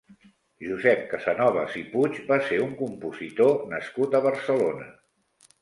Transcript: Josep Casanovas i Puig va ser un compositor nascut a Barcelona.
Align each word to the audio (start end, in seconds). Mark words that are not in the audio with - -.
Josep 0.67 1.03
Casanovas 1.11 1.75
i 1.83 1.83
Puig 1.91 2.17
va 2.31 2.39
ser 2.47 2.59
un 2.65 2.73
compositor 2.81 3.55
nascut 3.75 4.19
a 4.21 4.27
Barcelona. 4.31 4.91